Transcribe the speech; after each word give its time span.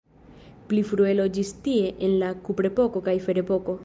Pli 0.69 0.79
frue 0.91 1.11
loĝis 1.19 1.51
tie 1.67 1.91
en 2.07 2.15
la 2.23 2.31
kuprepoko 2.47 3.03
kaj 3.09 3.15
ferepoko. 3.27 3.77